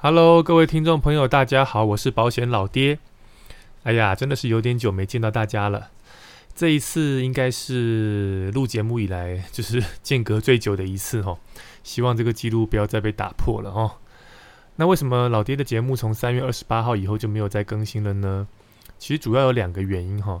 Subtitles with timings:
[0.00, 3.00] Hello，各位听众朋友，大家好，我是保险老爹。
[3.82, 5.90] 哎呀，真的是有点久没见到大家了。
[6.54, 11.40] 这一次应该是录节目以来就是间隔最久的一次哦。
[11.82, 13.96] 希望这个记录不要再被打破了哦。
[14.76, 18.46] 那为什么老爹的节目从三月二十八号以后就没有再更新了呢？
[19.00, 20.40] 其实主要有两个原因哈。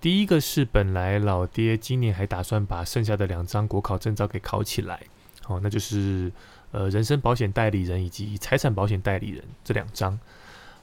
[0.00, 5.02] 第一个是本来老爹今年还打算把剩下的两张国考证照给考起来，
[5.48, 6.32] 哦，那就是。
[6.72, 10.18] 呃，人身保险代理人以及财产保险代理人这两张，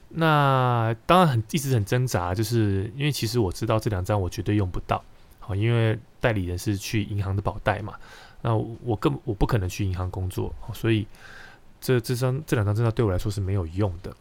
[0.10, 5.04] 那当然很一直很挣扎，就是因为其实我知道这两张我绝对用不到，
[5.40, 7.96] 好，因为代理人是去银行的保代嘛，
[8.42, 11.06] 那我更我不可能去银行工作，所以
[11.80, 14.16] 这这张这两张证照对我来说是没有用的。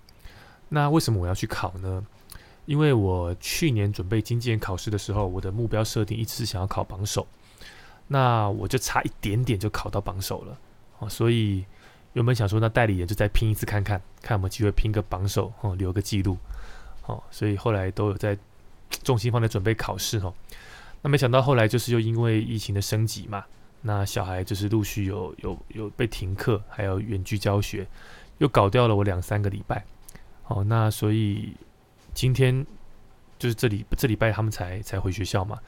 [0.69, 2.05] 那为什么我要去考呢？
[2.65, 7.27] 因为我去年准备经纪人考试的时候，我的目标设定一直是想要考榜首，
[8.09, 10.59] 那我就差一点点就考到榜首了。
[11.03, 11.65] 哦所以
[12.13, 16.39] 原本想说，那代理人就再拼一次看看，看有没有机会拼个榜首哦，留个记录。
[17.07, 18.39] 哦，所以后来都有在
[19.03, 20.33] 重心放在准备考试哦。
[21.01, 23.45] 那没想到后来就是又因为疫情的升级嘛，
[23.81, 27.85] 那小孩就是陆续有有有被停课，还有远距教学，
[28.39, 29.85] 又搞掉了我两三个礼拜。
[30.47, 31.55] 哦，那所以
[32.15, 32.65] 今天
[33.39, 35.59] 就是这里这礼拜他们才才回学校嘛。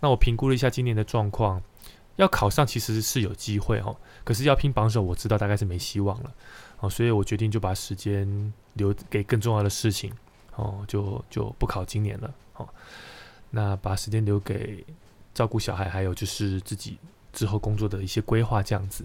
[0.00, 1.62] 那我评估了一下今年的状况。
[2.16, 6.32] 要考上其实是有机会哦，可是要拼榜首，我知道大概是没希望了
[6.80, 10.12] 哦，所以我决定就把时间留给更重要的事情
[10.56, 12.68] 哦，就就不考今年了哦。
[13.50, 14.84] 那把时间留给
[15.34, 16.98] 照顾小孩，还有就是自己
[17.32, 19.04] 之后工作的一些规划这样子。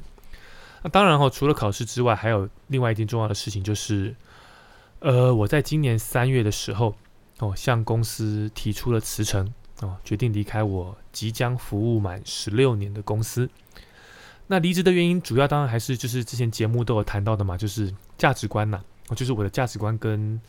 [0.84, 4.16] 那当然哈，除了考试之外，还有另外一件重要的事情，就是
[5.00, 6.96] 呃，我在今年三月的时候
[7.40, 9.54] 哦，向公司提出了辞呈。
[9.82, 13.50] 哦，决定离开我即将服务满十六年的公司。
[14.48, 18.82] 那离职的原因，主要当然还是就是之前节目都有谈到的嘛，就是价值观呐。
[19.10, 20.40] 哦，就是我的价值观跟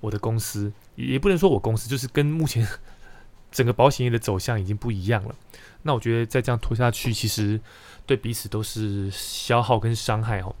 [0.00, 2.66] 我的公司，也不能说我公司，就是跟目前
[3.52, 5.34] 整个保险业的走向已经不一样了。
[5.82, 7.60] 那我觉得再这样拖下去，其实
[8.06, 10.54] 对彼此都是消耗跟伤害哦。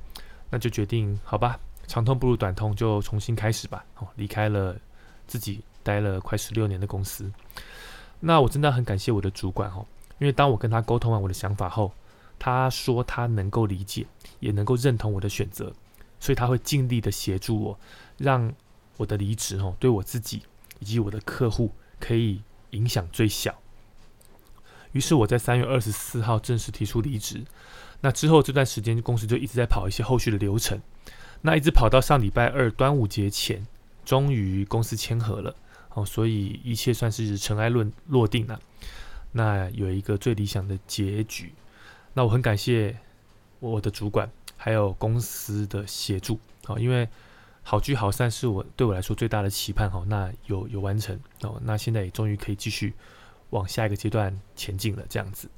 [0.50, 3.84] 那就决定好吧，长痛不如短痛，就重新开始吧。
[3.96, 4.76] 哦，离开了
[5.26, 7.30] 自己待了快十六年的公司。
[8.26, 9.86] 那我真的很感谢我的主管哦，
[10.18, 11.92] 因为当我跟他沟通完我的想法后，
[12.38, 14.06] 他说他能够理解，
[14.40, 15.72] 也能够认同我的选择，
[16.18, 17.78] 所以他会尽力的协助我，
[18.16, 18.50] 让
[18.96, 20.42] 我的离职哦，对我自己
[20.78, 21.70] 以及我的客户
[22.00, 22.40] 可以
[22.70, 23.54] 影响最小。
[24.92, 27.44] 于是我在三月二十四号正式提出离职。
[28.00, 30.80] 那之后这段时间公司就一直在跑一些后续的流程，
[31.42, 33.66] 那一直跑到上礼拜二端午节前，
[34.04, 35.54] 终于公司签合了。
[35.94, 38.60] 哦，所以一切算是尘埃落落定了。
[39.32, 41.52] 那有一个最理想的结局。
[42.12, 42.96] 那我很感谢
[43.58, 46.38] 我的主管还有公司的协助。
[46.66, 47.08] 哦，因为
[47.62, 49.90] 好聚好散是我对我来说最大的期盼。
[49.90, 51.60] 好，那有有完成哦。
[51.64, 52.94] 那现在也终于可以继续
[53.50, 55.04] 往下一个阶段前进了。
[55.08, 55.48] 这样子。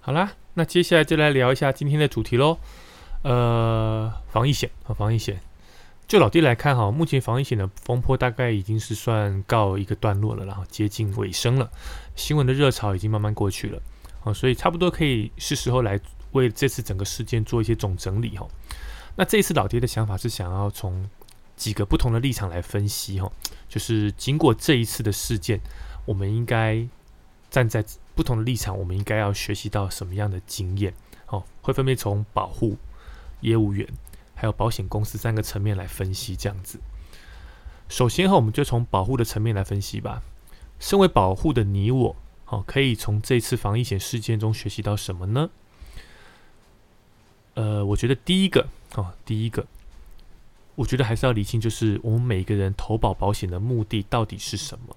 [0.00, 2.58] 好啦，那接下来就来聊一下今天的主题喽。
[3.22, 5.40] 呃，防疫险和防疫险。
[6.08, 11.70] 就老弟来看哈，目前防疫险的风波大概已经是算告一个段落了，然后接近尾声了。
[12.14, 13.80] 新闻的热潮已经慢慢过去了，
[14.24, 15.98] 哦，所以差不多可以是时候来
[16.32, 18.46] 为这次整个事件做一些总整理哈。
[19.16, 21.08] 那这一次老爹的想法是想要从
[21.56, 23.32] 几个不同的立场来分析哈，
[23.66, 25.58] 就是经过这一次的事件，
[26.04, 26.86] 我们应该
[27.50, 27.82] 站在
[28.14, 30.92] 不同的立场，我们应该要学习到什么样的经验？
[31.28, 32.76] 哦，会分别从保护
[33.40, 33.88] 业务员。
[34.42, 36.80] 还有保险公司三个层面来分析，这样子。
[37.88, 40.20] 首先哈，我们就从保护的层面来分析吧。
[40.80, 42.16] 身为保护的你我，
[42.46, 45.48] 哦，可以从这次防疫险事件中学习到什么呢？
[47.54, 48.66] 呃，我觉得第一个
[48.96, 49.64] 哦，第一个，
[50.74, 54.96] 我觉得还是要理清，就是我们每个人投保保险的目的到底是什么？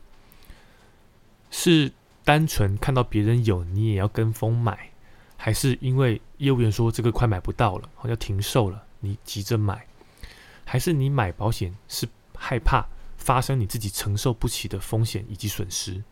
[1.51, 1.91] 是
[2.23, 4.89] 单纯看到别人有，你也要跟风买，
[5.38, 8.81] 还是因为业务员说这个快买不到了，好要停售了？
[9.06, 9.86] 你急着买，
[10.66, 16.04] 还是你买保险是害怕发生你自己承受不起的风险以及损失，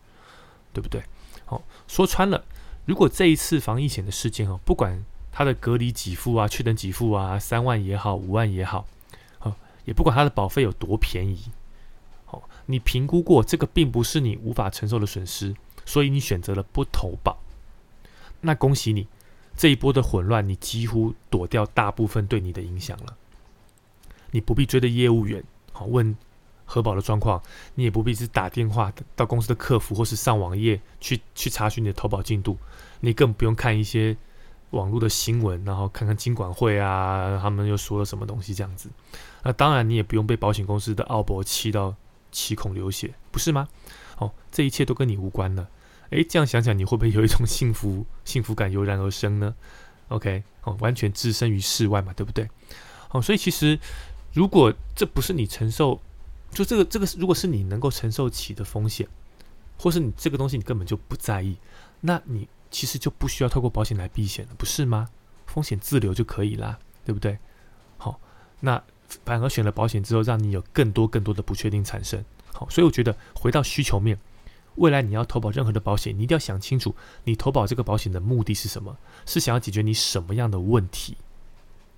[0.72, 1.04] 对不对？
[1.46, 2.46] 好，说穿了，
[2.86, 8.86] 如果这一次防疫险的事件哦，不管它的隔离给付啊、确诊给付啊，三万也好、五万也好，
[9.40, 9.56] 哦，
[9.86, 11.52] 也不管它的保费有多便宜，
[12.28, 15.54] 哦，你评估过这个并不是你无法承受的损失，
[15.86, 17.38] 所以你选择了不投保，
[18.42, 19.08] 那恭喜你。
[19.56, 23.16] 这一波的混乱，你几乎躲掉大部分对你的影响了。
[24.32, 26.16] 你不必追着业务员好问
[26.66, 27.42] 核保的状况，
[27.76, 32.58] 你也不必是打电话到公司的客服或是上网页去去查询你的投保进度，
[33.02, 34.18] 你更不用看一些
[34.72, 38.90] 网络的新闻，然后看看金管会啊，他们又说了什么东西这样子。
[39.44, 41.94] 那当然，你也不用被保险公司的奥博气到
[42.32, 43.68] 七孔流血，不是吗？
[44.18, 45.70] 哦，这一切都跟你无关了。
[46.10, 49.56] 诶，这样想想，你会不会有一种幸福 幸福感油然而生呢
[50.10, 52.48] ？OK，哦，完全置身于世外嘛，对不对？
[53.12, 53.80] 哦，所以其实
[54.34, 56.00] 如果这不是你承受，
[56.52, 59.08] 就这个这个，如果是你能够承受起的风险，
[59.78, 61.58] 或是你这个东西你根本就不在意，
[62.02, 65.10] 那你其实就不需要透过保险来避险了，不是吗？
[65.48, 67.38] 风险自留就可以啦，对不对？
[67.98, 68.20] 好，
[68.60, 68.84] 那
[69.26, 72.24] 反而选了保险之后，让你有更多更多的不确定产生。
[72.54, 74.18] 好，所以我觉得回到需求面。
[74.76, 78.98] 未来你要投保任何的保险，你一定要想清楚，你投保这个保险的目的是什么？
[79.26, 81.16] 是想要解决你什么样的问题？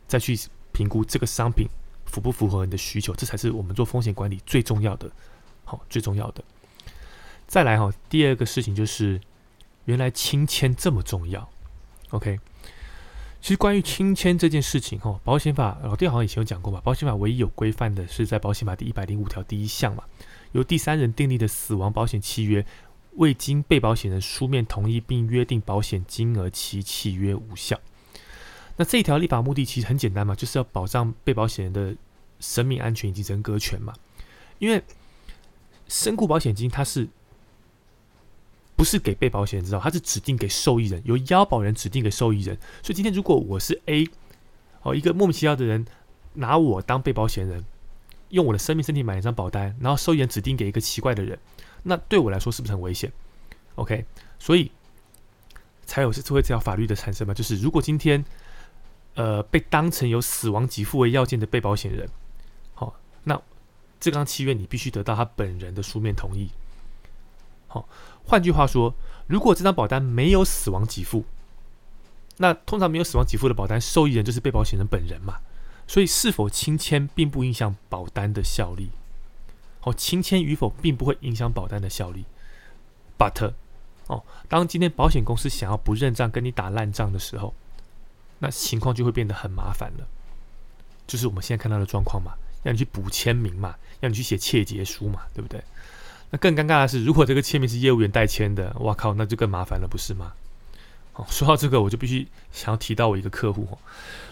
[0.08, 0.38] 再去
[0.72, 1.68] 评估这个商品
[2.06, 5.10] 符不符合你的需求，这才是我们做风险管理最重要的。
[5.64, 6.44] 好，最重要的。
[7.48, 9.20] 再来哈，第二个事情就是，
[9.86, 11.50] 原来亲签这么重要。
[12.10, 12.40] OK，
[13.42, 20.04] 其实关于亲签这件事情哈，保险法老弟好像以前有讲过嘛，保险法唯一有规范的是在保险法第一百零五条第一项嘛。
[20.56, 22.66] 由第三人订立的死亡保险契约，
[23.16, 27.78] 未经被保险人书面同意并约定保险金额，其契约无效。
[28.78, 31.94] 那这一条立法目的其实很简单嘛，就是要保障被保险人的
[32.40, 33.94] 生命安全以及人格权嘛。
[34.58, 34.82] 因为
[35.90, 37.06] 身故保险金它是
[38.78, 42.58] 不是给被保险人知道，它是指定给受益人，由腰保人指定给受益人。
[42.82, 44.08] 所以今天如果我是 A，
[44.84, 45.86] 哦，一个莫名其妙的人
[46.36, 47.66] 拿我当被保险人。
[48.30, 51.38] 用我的生命身体买一张保单，然后受益人指定给一个奇怪的人，
[51.84, 53.12] 那对我来说是不是很危险
[53.76, 54.06] ？OK，
[54.40, 54.72] 所以
[55.86, 57.34] 才有是这会这条法律的产生嘛？
[57.34, 58.24] 就是如果今天
[59.14, 62.10] 呃被当成有死亡给付为要件的被保险人，
[62.74, 63.40] 好，那
[64.00, 66.50] 这张契约你必须得到他本人的书面同意。
[67.68, 67.88] 好，
[68.24, 68.96] 换句话说，
[69.28, 71.26] 如果这张保单没有死亡给付，
[72.38, 75.40] 那通常没有死亡给付的保单受益人就是被保险人本人嘛？
[75.88, 78.90] 所以，是否亲签并不影响保单的效力。
[79.82, 82.26] 哦，亲签与否并不会影响保单的效力。
[83.18, 83.54] But，
[84.08, 87.54] 哦，当今天保险公司想要不认账跟你打烂账的时候，
[88.40, 90.08] 那情况就会变得很麻烦了。
[91.06, 92.34] 就是我们现在看到的状况嘛，
[92.64, 95.64] 要你去补签名嘛，要你去写切结书嘛，对不对？
[96.32, 100.34] 那更尴尬的是，如果这个签名是业务员代签的，哇靠，那就更麻烦了，不是吗？
[101.16, 103.78] 哦，说到这个，我就必须想要提到我一个客户哦。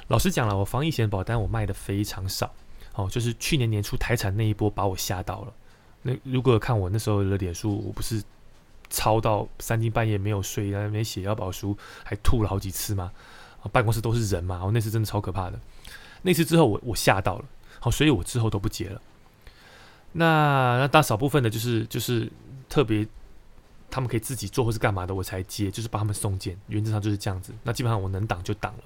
[0.07, 2.53] 老实讲了，我防疫险保单我卖的非常少，
[2.95, 5.53] 哦，就是去年年初台产那一波把我吓到了。
[6.01, 8.21] 那如果看我那时候的脸书，我不是
[8.89, 13.11] 抄到三更半夜没有睡，在那边写要保书，还吐了好几次吗？
[13.71, 15.57] 办公室都是人嘛，哦，那次真的超可怕的。
[16.23, 17.45] 那次之后我我吓到了，
[17.79, 19.01] 好，所以我之后都不接了。
[20.11, 22.29] 那那大少部分的就是就是
[22.67, 23.07] 特别
[23.93, 27.53] 他们可以自己做或是干嘛的，我才接，就是帮他们送件，原则上就是这样子。
[27.61, 28.83] 那基本上我能挡就挡了。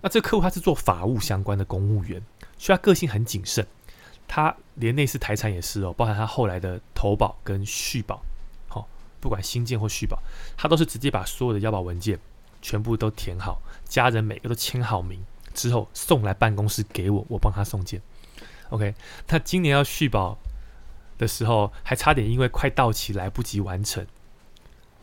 [0.00, 2.22] 那这个客户他是做法务相关的公务员，
[2.56, 3.66] 所以他个性很谨慎。
[4.26, 8.22] 他连那次台产也是哦，包含他后来的投保跟续保，
[8.66, 8.88] 好，
[9.20, 10.18] 不管新建或续保，
[10.56, 12.18] 他都是直接把所有的腰保文件
[12.62, 15.22] 全部都填好，家人每个都签好名
[15.52, 18.00] 之后送来办公室给我，我帮他送件。
[18.70, 18.94] OK，
[19.26, 20.38] 他今年要续保
[21.24, 24.06] 的时候，还差点因为快到期来不及完成，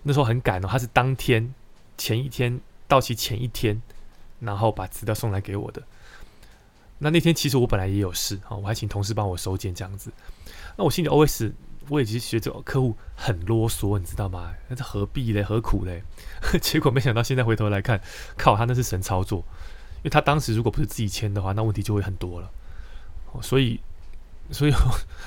[0.03, 1.53] 那时候很赶哦，他是当天
[1.97, 3.81] 前一天到期前一天。
[4.41, 5.83] 然后把资料送来给我的。
[6.97, 10.11] 那那天其实我本来也有事啊，我还请同事帮我收件这样子。
[10.75, 11.51] 那我心里 OS，
[11.89, 14.51] 我也其实觉得客户很啰嗦，你知道吗？
[14.67, 15.43] 那这何必嘞？
[15.43, 16.01] 何苦嘞？
[16.59, 18.01] 结果没想到现在回头来看，
[18.35, 19.45] 靠他那是神操作，
[19.97, 22.49] 因为他当时如果不是自己签的话，那问题就会很多了。
[23.43, 23.79] 所以，
[24.51, 24.73] 所以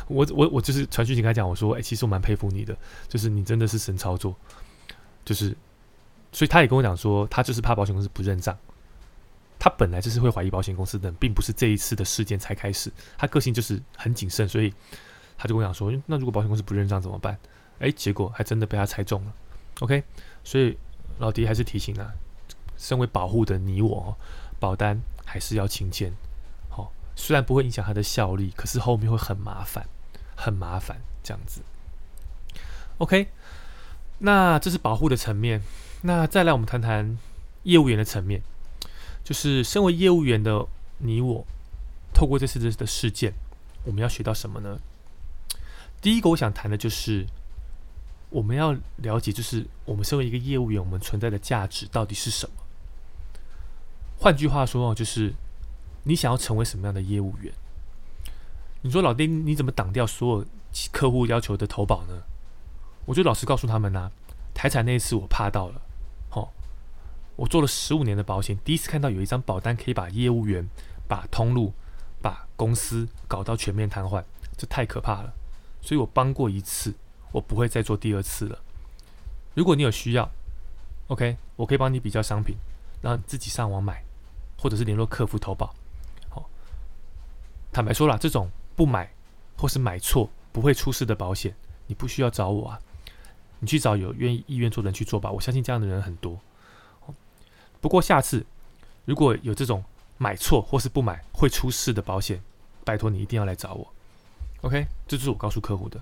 [0.06, 2.76] 我 我我就是传讯息跟他讲，我说，哎，其实我蛮佩服你的，
[3.08, 4.34] 就是你真的是神操作，
[5.24, 5.56] 就是，
[6.32, 8.56] 所以他也跟我讲说，他就是怕保险公司不认账。
[9.58, 12.92] 他本来就是会怀疑保险公司的，并不是这一次的事件才开始。
[13.16, 14.70] 他个性就是很谨慎，所以
[15.38, 17.38] 他就跟我讲说：“那如果保险公司不认账怎么办？”
[17.78, 19.32] 哎，结果还真的被他猜中了。
[19.80, 20.04] OK，
[20.42, 20.76] 所以
[21.18, 22.12] 老迪还是提醒啊，
[22.76, 24.14] 身为保护的你我，
[24.60, 26.12] 保单还是要勤签。
[27.16, 29.86] 虽然不会影响它的效力，可是后面会很麻烦，
[30.36, 31.62] 很麻烦这样子。
[32.98, 33.28] OK，
[34.18, 35.62] 那这是保护的层面。
[36.02, 37.18] 那再来，我们谈谈
[37.62, 38.42] 业务员的层面。
[39.24, 40.66] 就是身为业务员的
[40.98, 41.46] 你我，
[42.12, 43.32] 透过这次的事件，
[43.84, 44.78] 我们要学到什么呢？
[46.02, 47.26] 第一个，我想谈的就是
[48.28, 52.56] 我们要了解，就是我们身为一个业务员，我们存在的价值到底是什么？
[54.18, 55.32] 换句话说，就是
[56.04, 57.52] 你想要成为什么样的业务员？
[58.82, 60.46] 你说老丁，你怎么挡掉所有
[60.92, 62.22] 客户要求的投保呢？
[63.06, 64.10] 我就老实告诉他们呐，
[64.54, 65.80] 台产那次我怕到了。
[66.30, 66.52] 吼
[67.36, 70.68] 我做了十五年的保险，第一次看到有一张保单可以把业务员、
[71.08, 71.72] 把通路、
[72.20, 74.22] 把公司搞到全面瘫痪，
[74.56, 75.32] 这太可怕了。
[75.80, 76.94] 所以我帮过一次，
[77.32, 78.58] 我不会再做第二次了。
[79.54, 80.30] 如果你有需要
[81.08, 82.56] ，OK，我可以帮你比较商品，
[83.00, 84.04] 然后自己上网买，
[84.58, 85.74] 或者是联络客服投保。
[87.74, 89.12] 坦白说了，这种不买
[89.56, 91.52] 或是买错不会出事的保险，
[91.88, 92.78] 你不需要找我啊，
[93.58, 95.28] 你去找有愿意意愿做的人去做吧。
[95.28, 96.38] 我相信这样的人很多。
[97.80, 98.46] 不过下次
[99.04, 99.82] 如果有这种
[100.18, 102.40] 买错或是不买会出事的保险，
[102.84, 103.92] 拜托你一定要来找我。
[104.60, 106.00] OK，这就是我告诉客户的。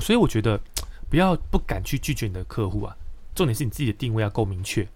[0.00, 0.60] 所以我觉得
[1.08, 2.94] 不要不敢去拒绝你的客户啊。
[3.34, 4.86] 重点是你自己的定位要够明确，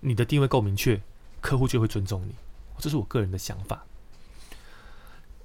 [0.00, 0.98] 你的定位够明确，
[1.42, 2.34] 客户就会尊重你。
[2.78, 3.84] 这是我个人的想法。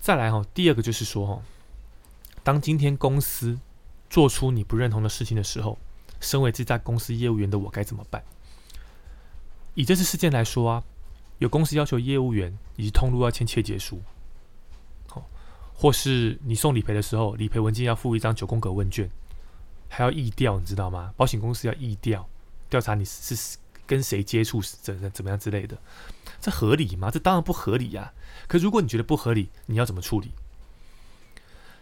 [0.05, 1.41] 再来哈，第二个就是说哈，
[2.43, 3.59] 当今天公司
[4.07, 5.79] 做出你不认同的事情的时候，
[6.19, 8.23] 身为这家公司业务员的我该怎么办？
[9.73, 10.83] 以这次事件来说啊，
[11.39, 13.99] 有公司要求业务员以及通路要签切结书，
[15.07, 15.27] 好，
[15.73, 19.09] 或是你送理赔的时候，理赔文件要附一张九宫格问卷，
[19.89, 21.15] 还要议调，你知道吗？
[21.17, 22.29] 保险公司要议调，
[22.69, 23.57] 调查你是
[23.87, 25.75] 跟谁接触，怎怎么样之类的，
[26.45, 27.09] 这合理吗？
[27.09, 28.13] 这当然不合理呀。
[28.47, 30.29] 可如果你觉得不合理，你要怎么处理？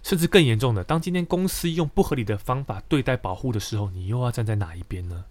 [0.01, 5.25] 甚至更严重的，当今天公司用不合理的方法对待保护的时候，你又要站在哪一边呢？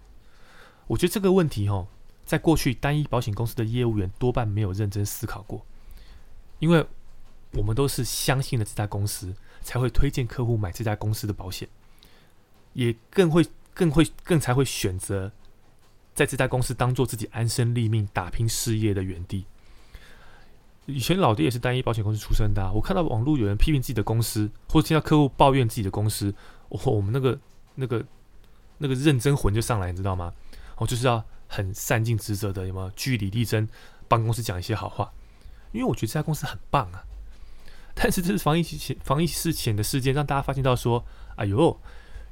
[0.85, 1.87] 我觉得这个问题，哦，
[2.23, 5.65] 在过去，单一保险公司的业务员多半没有认真思考过，
[6.59, 6.85] 因为
[7.53, 11.67] 我们都是相信了这家公司，才会推荐客户买这家公司的保险，
[12.73, 15.31] 也更会、更会、更才会选择
[16.13, 19.45] 在这家公司当做自己安身立命、打拼事业的原地。
[20.85, 26.33] 以前老爹也是单一保险公司出身的，我看到网络有人批评自己的公司，或者听到客户抱怨自己的公司，
[26.69, 27.39] 我我们那个、
[27.75, 28.05] 那个、
[28.77, 30.33] 那个认真魂就上来，你知道吗？
[30.77, 31.23] 我就是要。
[31.45, 33.67] 很善尽职责的，有没有据理力争，
[34.07, 35.13] 帮公司讲一些好话？
[35.71, 37.03] 因为我觉得这家公司很棒啊。
[37.93, 41.05] 但是这是防疫前防疫事前的事件，让大家发现到说：
[41.35, 41.79] 哎呦，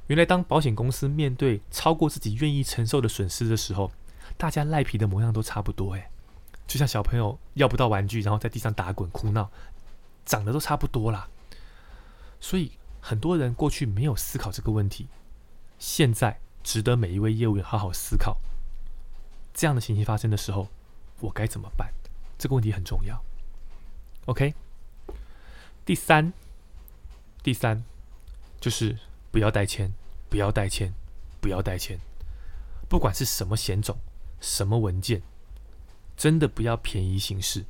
[0.08, 3.92] 原来当保险公司面对超过自己愿意承受的损失的时候，
[4.36, 5.94] 大家赖皮的模样都差不多。
[5.94, 6.10] 哎，
[6.66, 9.50] 就像小朋友要不到玩具，然后在地上打滚哭闹，
[10.26, 11.28] 长得都差不多啦。
[12.40, 15.08] 所以很多人过去没有思考这个问题，
[15.78, 18.38] 现在值得每一位业务员好好思考。
[19.54, 20.68] 这样的情形发生的时候，
[21.20, 21.92] 我该怎么办？
[22.36, 23.22] 这个问题很重要。
[24.26, 24.54] OK，
[25.84, 26.32] 第三，
[27.42, 27.84] 第三
[28.60, 28.98] 就是
[29.32, 29.90] 不要代签，
[30.28, 30.92] 不要代签，
[31.40, 31.98] 不要代签。
[32.88, 33.96] 不管是什么险种、
[34.40, 35.22] 什么文件，
[36.16, 37.64] 真的不要便宜行事。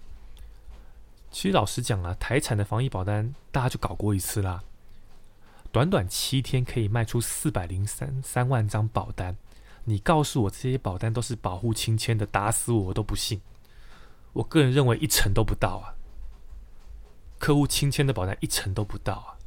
[1.30, 4.64] 其实老实讲啊，台产的防疫保单大家就搞过一次啦，
[5.70, 9.36] 短短七天可以卖出四百零三三万张保单。
[9.84, 13.40] 你告诉我这些保单都是保护亲签的，打死我我都不信。
[14.32, 15.94] 我个人认为一成都不到啊，
[17.38, 19.38] 客户亲签的保单一成都不到啊。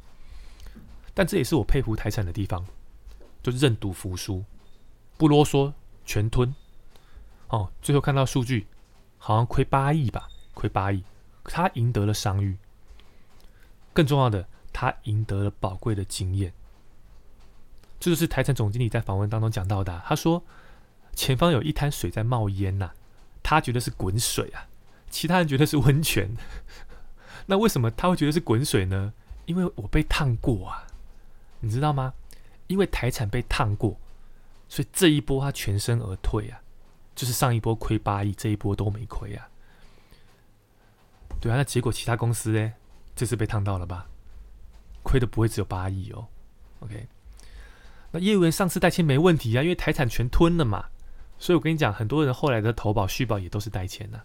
[1.16, 2.62] 但这也是我佩服台产的地方，
[3.42, 4.44] 就认赌服输，
[5.16, 5.72] 不啰嗦，
[6.04, 6.54] 全吞。
[7.48, 8.66] 哦，最后看到数据，
[9.16, 11.02] 好像亏八亿吧，亏八亿，
[11.42, 12.58] 他赢得了商誉，
[13.94, 16.52] 更重要的，他赢得了宝贵的经验。
[17.98, 20.02] 这就是台产总经理在访问当中讲到的。
[20.04, 20.44] 他说
[21.16, 22.90] ：“前方有一滩水在冒烟呐，
[23.42, 24.68] 他觉得是滚水啊，
[25.08, 26.36] 其他人觉得是温泉。
[27.46, 29.14] 那为什么他会觉得是滚水呢？
[29.46, 30.86] 因为我被烫过啊，
[31.66, 32.14] 你知道吗？
[32.68, 33.98] 因为台产被烫过，
[34.68, 36.60] 所以这一波他全身而退啊，
[37.14, 39.48] 就是上一波亏八亿，这一波都没亏啊。
[41.40, 42.72] 对啊，那结果其他公司呢？
[43.14, 44.06] 这次被烫到了吧？
[45.02, 46.26] 亏的不会只有八亿哦。
[46.80, 47.08] OK。”
[48.12, 50.86] 那业务员上次代签没问题啊，因为台产全吞了嘛，
[51.38, 54.22] 所以我跟你讲，很多人后来的投保续保也都是代签的。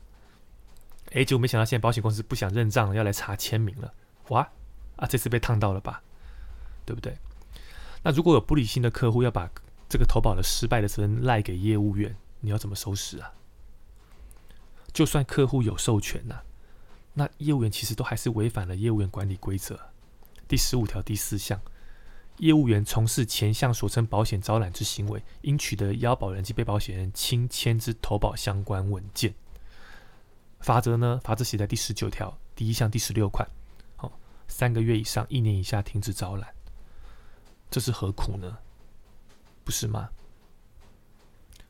[1.13, 3.93] 哎，结果没想到现在保险公司不想认账，要来查签名了，
[4.29, 4.47] 哇
[4.97, 6.01] 啊，这次被烫到了吧，
[6.85, 7.17] 对不对？
[8.03, 9.49] 那如果有不理性的客户要把
[9.87, 13.33] 这个投保的失败的责任赖给业务员，你要怎么收拾啊？
[14.93, 16.41] 就算客户有授权呐，
[17.13, 19.79] 那业务员其实都还是违反了业务员管理规则
[20.47, 21.61] 第十五条第四项。
[22.37, 29.33] 业务员从事前项所称保险招揽之行为，应取得腰保人及被保险人亲签之投保相关文件。
[30.59, 31.19] 法则呢？
[31.23, 33.47] 法则写在第十九条第一项第十六款。
[33.95, 34.11] 好，
[34.47, 36.49] 三个月以上一年以下停止招揽，
[37.71, 38.55] 这是何苦呢？
[39.63, 40.09] 不是吗？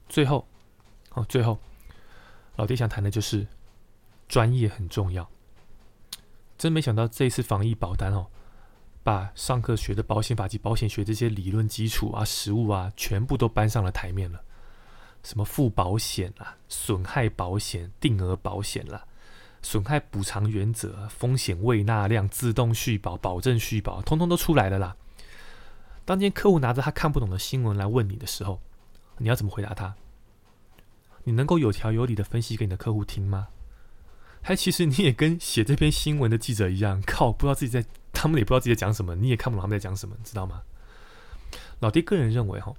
[0.10, 0.46] 最后，
[1.12, 1.58] 哦，最后，
[2.58, 3.48] 老爹想谈的就是
[4.28, 5.30] 专业很重要。
[6.58, 8.28] 真没想到这一次防疫保单哦。
[9.04, 14.40] 把上课学的保险法及保险学这些理论基础啊、实务啊，全部都搬上了台面了。
[15.24, 19.04] 什么附保险啦、损害保险、定额保险啦、
[19.64, 24.96] 损害补偿原则、风险未纳量、自动续保、保证续保，通通都出来了啦。
[26.06, 28.60] 当今天客户拿着他看不懂的新闻来问你的时候，
[29.18, 29.96] 你要怎么回答他？
[31.24, 33.50] 你能够有条有理的分析给你的客户听吗？
[34.42, 40.64] 还其实你也跟写这篇新闻的记者一样，靠，不知道自己在，他们也不知道自己在讲什么，你也看不懂他们在讲什么，你知道吗？
[41.80, 42.74] 老爹个人认为，哈，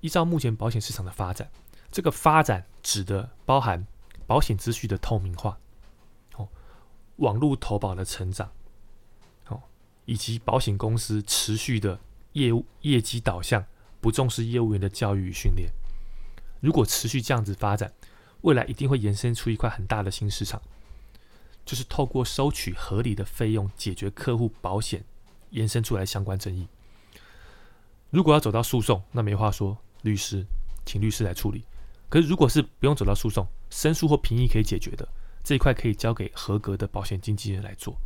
[0.00, 1.50] 依照目前保险市场的发展，
[1.90, 3.86] 这个发展指的包含
[4.26, 5.58] 保险资讯的透明化，
[6.36, 6.48] 哦，
[7.16, 8.50] 网络投保的成长，
[9.48, 9.60] 哦，
[10.06, 12.00] 以及保险公司持续的
[12.34, 13.66] 业务业绩导向，
[14.00, 15.68] 不重视业务员的教育与训练。
[16.60, 17.92] 如果持续这样子发展，
[18.42, 20.62] 未来一定会延伸出一块很大的新市场。
[21.64, 25.02] 就是透过收取合理的费用解决客户保险
[25.48, 26.68] 延伸出来相关争议。
[28.10, 30.44] 如果要走到诉讼，那没话说，律师
[30.84, 31.64] 请律师来处理。
[32.10, 35.08] 可是如果是不用走到诉讼，申诉或评议可以解决的
[35.42, 37.96] 这一块，可以交给合格的保险经纪人来做。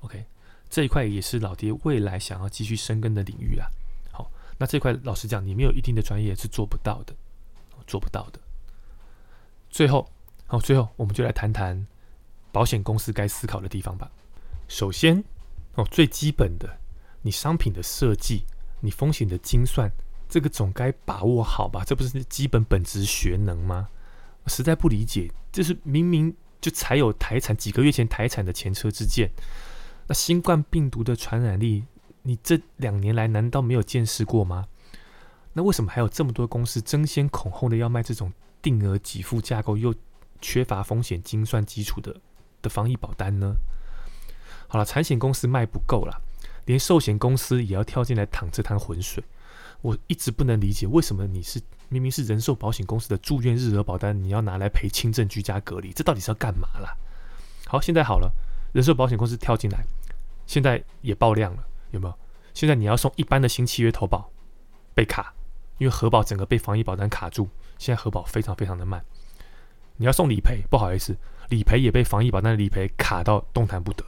[0.00, 0.24] OK，
[0.70, 3.66] 这一块也是老爹未来想要继续深耕的领域啊。
[4.12, 7.14] 好，那这块老实讲，你没有一定的专业是做不到的，
[7.86, 8.38] 做不到的。
[9.68, 10.08] 最后，
[10.46, 11.86] 好，最后我们就来谈谈。
[12.52, 14.10] 保险公司该思考的地方吧。
[14.66, 15.22] 首先，
[15.74, 16.78] 哦，最基本的，
[17.22, 18.42] 你商品的设计，
[18.80, 19.88] 你风险的精算，
[20.28, 21.84] 这个总该把握好吧？
[21.86, 23.88] 这不是基本本质学能吗？
[24.48, 29.30] 实在不理解，这是明明就才有台产几个月前台产的前车之鉴。
[30.10, 31.84] 那新冠病毒的传染力，
[32.22, 34.66] 你这两年来难道没有见识过吗？
[35.52, 39.94] 那为什么还有这么多公司争先恐后的要卖这种定额给付架构又
[40.40, 42.16] 缺乏风险精算基础的？
[42.60, 43.54] 的防疫保单呢？
[44.66, 46.20] 好了，产险公司卖不够了，
[46.64, 49.22] 连寿险公司也要跳进来淌这滩浑水。
[49.80, 55.92] 我一直不能理解，为什么你是明明是人寿保险公司的住院日额保单，你要拿来赔轻症居家隔离？
[55.92, 56.96] 这到底是要干嘛啦？
[57.68, 58.32] 好，现在好了，
[58.72, 59.84] 人寿保险公司跳进来，
[60.50, 62.14] 现在也爆量了，有没有？
[62.52, 64.32] 现在你要送一般的新契约投保
[64.92, 65.32] 被卡，
[65.78, 67.48] 因为核保整个被防疫保单卡住，
[67.78, 69.04] 现在核保非常非常的慢。
[69.98, 71.16] 你要送理赔，不好意思。
[71.50, 74.04] 理赔也被防疫保单理赔卡到动弹不得，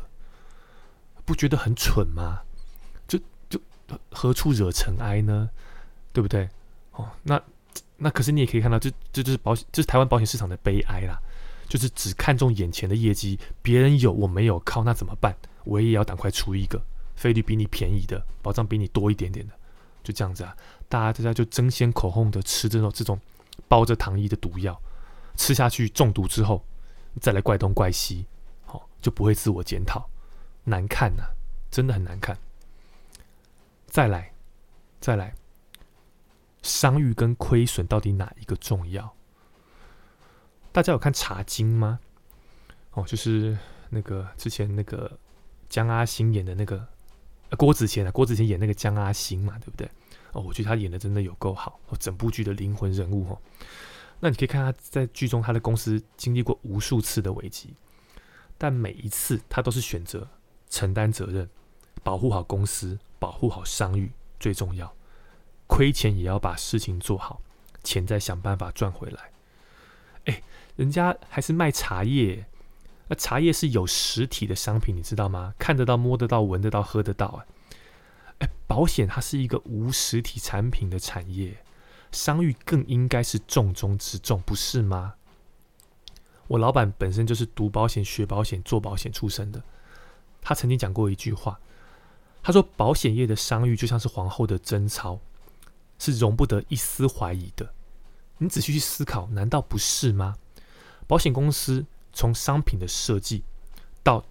[1.25, 2.41] 不觉得很蠢吗？
[3.07, 3.17] 就
[3.49, 3.61] 就
[4.11, 5.49] 何处惹尘埃呢？
[6.13, 6.49] 对不对？
[6.91, 7.41] 哦，那
[7.99, 11.17] 那可是你也可以看到，这这就是保险，这是台湾保险市场的悲哀啦。
[11.69, 15.37] 就是只看重眼前的业绩，别人有我没有，靠那怎么办？
[15.65, 16.83] 我也要赶快出一个
[17.17, 19.55] 费率比你便宜的，保障比你多一点点的，
[20.03, 20.57] 就这样子啊。
[20.89, 23.19] 大家大家就争先恐后的吃这种这种
[23.69, 24.81] 包着糖衣的毒药，
[25.37, 26.65] 吃下去中毒之后。
[27.21, 28.25] 再来怪东怪西，
[28.65, 30.09] 好就不会自我检讨，
[30.65, 31.25] 难看呐，
[31.71, 32.39] 真的很难看。
[33.87, 34.33] 再来，
[34.99, 35.35] 再来，
[36.63, 39.15] 商誉跟亏损到底哪一个重要？
[40.73, 42.01] 大家有看《茶经》吗？
[42.93, 43.59] 哦，就是
[43.91, 45.19] 那个之前那个
[45.73, 46.87] 江阿星演的那个
[47.57, 49.91] 郭子乾啊，郭子乾演那个江阿星嘛，对不对？
[50.33, 53.39] 哦，我觉得他演的真的有够好，哦，整部剧的灵魂人物哦。
[54.21, 57.73] 那你可以看他在剧中，他的公司经历过无数次的危机，
[58.59, 60.29] 但每一次他都是选择
[60.69, 61.49] 承担责任，
[62.03, 64.95] 保护好公司，保护好商誉最重要，
[65.67, 67.41] 亏钱也要把事情做好，
[67.83, 69.31] 钱再想办法赚回来。
[70.27, 70.43] 哎，
[70.77, 72.45] 人家还是卖茶叶，
[73.13, 75.53] 那茶叶是有实体的商品，你知道吗？
[75.59, 77.45] 看得到、摸得到、闻得到、喝得到啊！
[78.39, 81.63] 哎，保险它是一个无实体产品的产业。
[82.11, 85.13] 商誉更应该是重中之重，不是吗？
[86.47, 89.63] 我老板本身就是读保险、学保险、做保险出身的。
[90.41, 91.61] 他曾经讲过一句话，
[92.43, 95.21] 他说：“保险业的商誉就像是皇后的贞操，
[95.99, 97.75] 是容不得一丝怀疑的。”
[98.41, 100.39] 你仔细去思考，难道不是吗？
[101.07, 103.43] 保险公司从商品的设计
[104.03, 104.25] 到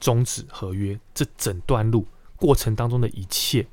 [0.00, 2.06] 终止合约，这整段路
[2.36, 3.66] 过程当中的一切，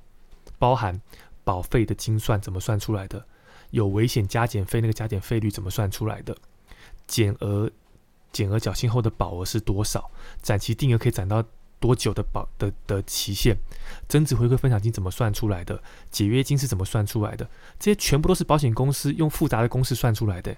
[0.57, 1.01] 包含。
[1.45, 3.25] 保费的精算怎么算出来的？
[3.71, 6.33] 有危险加减费，那个加减费率怎么算出来的？
[7.05, 7.69] 减额
[8.31, 10.09] 减额缴清后的保额是多少？
[10.41, 11.43] 展期定额可以展到
[11.81, 13.57] 多久的保的的期限？
[14.07, 15.83] 增值回馈分享金怎么算出来的？
[16.09, 17.49] 解约金是怎么算出来的？
[17.77, 20.55] 这些全部都是保险公司用复杂的公式算出来的，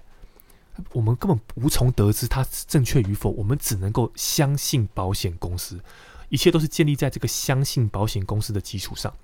[0.92, 5.80] 我们根本无从得知它正确与否，我们只能够相信保险公司，
[6.28, 9.14] 一切都是建立在这个相信保险公司的基础上。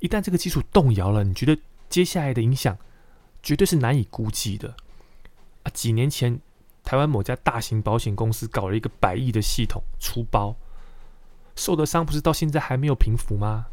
[0.00, 1.56] 一旦这个基础动摇了，你觉得
[1.88, 2.76] 接下来的影响
[3.42, 4.74] 绝对是难以估计的
[5.62, 5.70] 啊！
[5.72, 6.40] 几年前，
[6.82, 10.56] 台湾某家大型保险公司搞了一个百亿的系统出包，
[11.54, 13.66] 受的伤不是到现在还没有平复吗？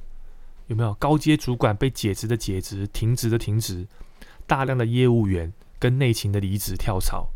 [0.67, 3.87] 有没有高阶主管被解职的解职、停职的停职？
[4.45, 7.29] 大量的业务员跟内勤的离职跳槽，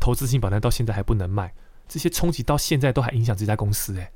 [0.00, 1.52] 投资性保单到现在还不能卖，
[1.86, 4.10] 这些冲击到现在都还影响这家公司诶。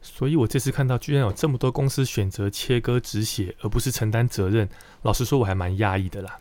[0.00, 4.68] 所以我这次看到居然有这么多公司选择切割止血，而不是承担责任，
[5.02, 6.40] 老实说我还蛮讶异的啦。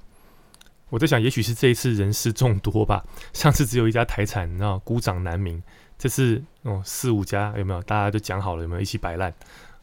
[0.89, 3.05] 我在想，也许是这一次人事众多吧。
[3.33, 5.61] 上次只有一家台产，然后孤掌难鸣，
[5.97, 7.81] 这次哦四五家有没有？
[7.83, 9.33] 大家都讲好了有没有一起摆烂？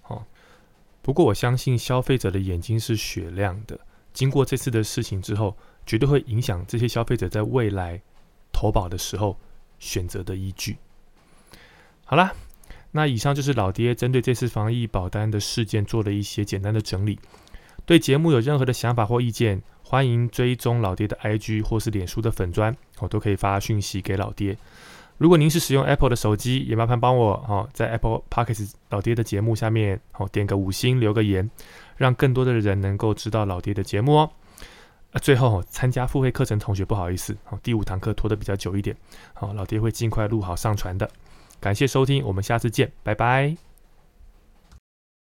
[0.09, 0.23] 哦，
[1.01, 3.79] 不过我相信消费者的眼睛是雪亮的，
[4.13, 5.57] 经过这次的事情之后，
[5.89, 8.01] 绝对会影响这些消费者在未来
[8.53, 9.37] 投保的时候
[9.81, 10.77] 选择的依据。
[12.05, 12.33] 好啦。
[12.91, 17.21] 那以上就是老爹针对这次防疫保单的事件做了一些简单的整理。
[17.85, 24.57] 对节目有任何的想法或意见，欢迎追踪老爹的 IG 或是脸书的粉砖，我都可以发讯息给老爹。
[25.19, 31.51] 如果您是使用 Apple 的手机，也麻烦帮我哦，在 Apple Podcast 老爹的节目下面哦点个五星，留个言，
[31.99, 34.31] 让更多的人能够知道老爹的节目哦。
[35.13, 38.95] 啊，最后参加付费课程同学不好意思，好，第五堂课拖得比较久一点，
[39.33, 41.09] 好，老爹会尽快录好上传的。
[41.61, 43.68] 感谢收听，我们下次见，拜拜。